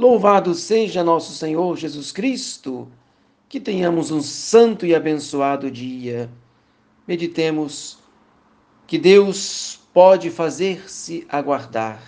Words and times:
Louvado 0.00 0.54
seja 0.54 1.04
nosso 1.04 1.34
Senhor 1.34 1.76
Jesus 1.76 2.10
Cristo. 2.10 2.88
Que 3.46 3.60
tenhamos 3.60 4.10
um 4.10 4.22
santo 4.22 4.86
e 4.86 4.94
abençoado 4.94 5.70
dia. 5.70 6.30
Meditemos 7.06 7.98
que 8.86 8.96
Deus 8.96 9.78
pode 9.92 10.30
fazer-se 10.30 11.26
aguardar. 11.28 12.00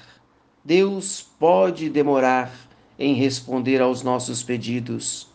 Deus 0.65 1.27
pode 1.39 1.91
demorar 1.91 2.51
em 2.99 3.13
responder 3.13 3.83
aos 3.83 4.03
nossos 4.03 4.43
pedidos, 4.43 5.29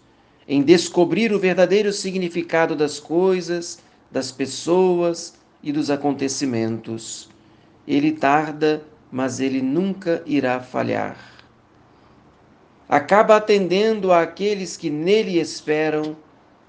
em 0.48 0.64
descobrir 0.64 1.32
o 1.32 1.38
verdadeiro 1.38 1.94
significado 1.94 2.76
das 2.76 3.00
coisas, 3.00 3.84
das 4.10 4.32
pessoas 4.32 5.36
e 5.62 5.72
dos 5.72 5.92
acontecimentos. 5.92 7.30
Ele 7.88 8.14
tarda, 8.14 8.84
mas 9.12 9.40
ele 9.40 9.62
nunca 9.62 10.24
irá 10.26 10.60
falhar. 10.60 11.37
Acaba 12.90 13.36
atendendo 13.36 14.14
àqueles 14.14 14.78
que 14.78 14.90
nele 14.90 15.40
esperam 15.40 16.16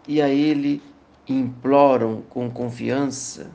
e 0.06 0.20
a 0.20 0.28
ele 0.28 0.82
imploram 1.28 2.22
com 2.28 2.50
confiança. 2.50 3.50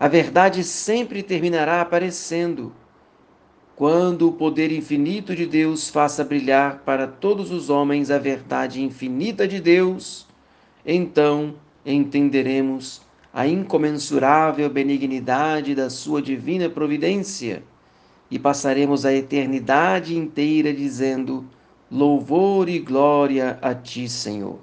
A 0.00 0.08
verdade 0.08 0.64
sempre 0.64 1.22
terminará 1.22 1.82
aparecendo 1.82 2.72
quando 3.76 4.28
o 4.28 4.32
poder 4.32 4.72
infinito 4.72 5.36
de 5.36 5.44
Deus 5.44 5.90
faça 5.90 6.24
brilhar 6.24 6.78
para 6.86 7.06
todos 7.06 7.50
os 7.50 7.68
homens 7.68 8.10
a 8.10 8.18
verdade 8.18 8.82
infinita 8.82 9.46
de 9.46 9.60
Deus, 9.60 10.26
então 10.86 11.54
entenderemos 11.84 13.02
a 13.32 13.46
incomensurável 13.46 14.68
benignidade 14.70 15.74
da 15.74 15.90
Sua 15.90 16.22
divina 16.22 16.68
providência 16.68 17.62
e 18.30 18.38
passaremos 18.38 19.04
a 19.04 19.12
eternidade 19.12 20.16
inteira 20.16 20.72
dizendo: 20.72 21.44
Louvor 21.90 22.68
e 22.68 22.78
glória 22.78 23.58
a 23.62 23.74
Ti, 23.74 24.10
Senhor. 24.10 24.58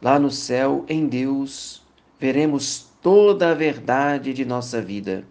Lá 0.00 0.18
no 0.18 0.32
céu, 0.32 0.84
em 0.88 1.06
Deus, 1.06 1.80
veremos 2.18 2.86
toda 3.00 3.52
a 3.52 3.54
verdade 3.54 4.32
de 4.32 4.44
nossa 4.44 4.82
vida 4.82 5.24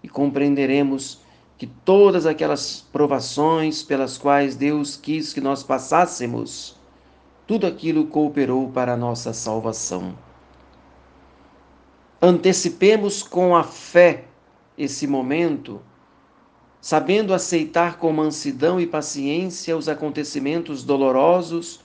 e 0.00 0.08
compreenderemos 0.08 1.20
que 1.58 1.66
todas 1.66 2.24
aquelas 2.24 2.86
provações 2.92 3.82
pelas 3.82 4.16
quais 4.16 4.54
Deus 4.54 4.96
quis 4.96 5.32
que 5.32 5.40
nós 5.40 5.64
passássemos, 5.64 6.76
tudo 7.44 7.66
aquilo 7.66 8.06
cooperou 8.06 8.68
para 8.68 8.92
a 8.92 8.96
nossa 8.96 9.32
salvação. 9.32 10.16
Antecipemos 12.20 13.24
com 13.24 13.56
a 13.56 13.64
fé 13.64 14.26
esse 14.78 15.06
momento, 15.06 15.80
sabendo 16.82 17.32
aceitar 17.32 17.96
com 17.96 18.12
mansidão 18.12 18.80
e 18.80 18.88
paciência 18.88 19.76
os 19.76 19.88
acontecimentos 19.88 20.82
dolorosos 20.82 21.78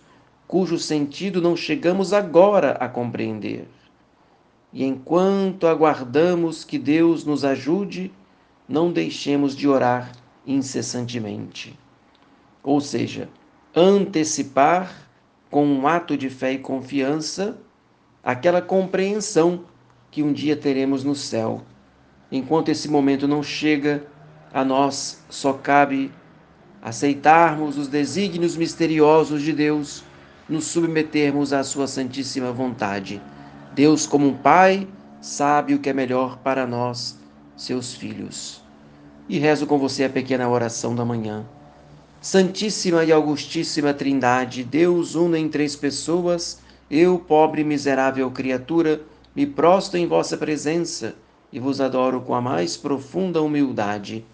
cujo 0.48 0.80
sentido 0.80 1.40
não 1.40 1.56
chegamos 1.56 2.14
agora 2.14 2.72
a 2.80 2.90
compreender. 2.90 3.68
E 4.74 4.84
enquanto 4.84 5.68
aguardamos 5.68 6.64
que 6.64 6.80
Deus 6.80 7.24
nos 7.24 7.46
ajude, 7.46 8.12
não 8.68 8.92
deixemos 8.92 9.56
de 9.56 9.68
orar 9.68 10.12
incessantemente. 10.48 11.78
Ou 12.64 12.82
seja, 12.82 13.30
antecipar 13.76 15.08
com 15.52 15.64
um 15.64 15.88
ato 15.88 16.18
de 16.18 16.28
fé 16.28 16.54
e 16.54 16.58
confiança 16.58 17.56
aquela 18.24 18.64
compreensão 18.64 19.64
que 20.10 20.24
um 20.24 20.34
dia 20.34 20.56
teremos 20.56 21.04
no 21.04 21.14
céu. 21.14 21.62
Enquanto 22.32 22.70
esse 22.70 22.90
momento 22.90 23.28
não 23.28 23.44
chega, 23.44 24.08
a 24.54 24.64
nós 24.64 25.22
só 25.30 25.54
cabe 25.54 26.12
aceitarmos 26.82 27.78
os 27.78 27.88
desígnios 27.88 28.56
misteriosos 28.56 29.42
de 29.42 29.52
Deus, 29.52 30.04
nos 30.48 30.66
submetermos 30.66 31.52
à 31.52 31.64
Sua 31.64 31.88
Santíssima 31.88 32.52
vontade. 32.52 33.22
Deus, 33.76 34.08
como 34.08 34.28
um 34.28 34.34
Pai, 34.34 34.88
sabe 35.20 35.74
o 35.74 35.80
que 35.80 35.90
é 35.90 35.94
melhor 35.94 36.38
para 36.38 36.66
nós 36.66 37.20
seus 37.56 37.94
filhos. 37.94 38.64
E 39.28 39.38
rezo 39.38 39.68
com 39.68 39.78
você 39.78 40.06
a 40.06 40.10
pequena 40.10 40.48
oração 40.48 40.96
da 40.96 41.04
manhã. 41.04 41.46
Santíssima 42.22 43.04
e 43.04 43.12
Augustíssima 43.12 43.94
Trindade, 43.94 44.64
Deus 44.64 45.16
uno 45.16 45.36
em 45.36 45.50
três 45.50 45.76
pessoas, 45.76 46.60
eu, 46.90 47.20
pobre 47.20 47.62
e 47.62 47.66
miserável 47.66 48.32
criatura, 48.32 49.02
me 49.36 49.46
prostro 49.46 50.00
em 50.00 50.08
vossa 50.08 50.38
presença 50.38 51.16
e 51.52 51.60
vos 51.60 51.82
adoro 51.82 52.22
com 52.22 52.34
a 52.34 52.42
mais 52.42 52.78
profunda 52.78 53.42
humildade. 53.42 54.26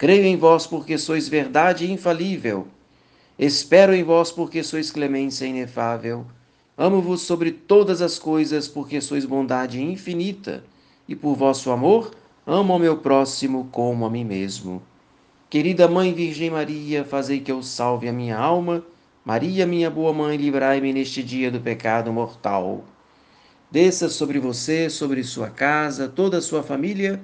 Creio 0.00 0.24
em 0.24 0.34
vós 0.34 0.66
porque 0.66 0.96
sois 0.96 1.28
verdade 1.28 1.92
infalível. 1.92 2.66
Espero 3.38 3.94
em 3.94 4.02
vós 4.02 4.32
porque 4.32 4.62
sois 4.62 4.90
clemência 4.90 5.44
inefável. 5.44 6.24
Amo-vos 6.74 7.20
sobre 7.20 7.50
todas 7.52 8.00
as 8.00 8.18
coisas 8.18 8.66
porque 8.66 8.98
sois 9.02 9.26
bondade 9.26 9.78
infinita, 9.78 10.64
e 11.06 11.14
por 11.14 11.34
vosso 11.36 11.70
amor 11.70 12.12
Amo 12.46 12.72
ao 12.72 12.78
meu 12.78 12.96
próximo 12.96 13.68
como 13.70 14.06
a 14.06 14.10
mim 14.10 14.24
mesmo. 14.24 14.82
Querida 15.50 15.86
Mãe 15.86 16.14
Virgem 16.14 16.48
Maria, 16.48 17.04
fazei 17.04 17.38
que 17.38 17.52
eu 17.52 17.62
salve 17.62 18.08
a 18.08 18.12
minha 18.14 18.38
alma. 18.38 18.82
Maria, 19.22 19.66
minha 19.66 19.90
boa 19.90 20.14
mãe, 20.14 20.38
livrai-me 20.38 20.94
neste 20.94 21.22
dia 21.22 21.50
do 21.50 21.60
pecado 21.60 22.10
mortal. 22.10 22.84
Desça 23.70 24.08
sobre 24.08 24.38
você, 24.38 24.88
sobre 24.88 25.22
sua 25.22 25.50
casa, 25.50 26.08
toda 26.08 26.38
a 26.38 26.42
sua 26.42 26.62
família, 26.62 27.20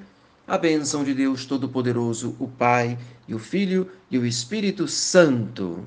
a 0.47 0.57
bênção 0.57 1.03
de 1.03 1.13
Deus 1.13 1.45
Todo-Poderoso, 1.45 2.37
o 2.39 2.47
Pai 2.47 2.97
e 3.27 3.35
o 3.35 3.39
Filho 3.39 3.91
e 4.11 4.17
o 4.17 4.25
Espírito 4.25 4.87
Santo. 4.87 5.75